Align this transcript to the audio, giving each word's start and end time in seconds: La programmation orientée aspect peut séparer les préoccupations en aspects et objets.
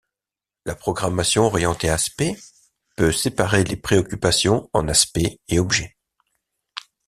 La 0.65 0.73
programmation 0.73 1.43
orientée 1.43 1.87
aspect 1.89 2.35
peut 2.95 3.11
séparer 3.11 3.63
les 3.63 3.75
préoccupations 3.77 4.67
en 4.73 4.87
aspects 4.87 5.39
et 5.47 5.59
objets. 5.59 5.95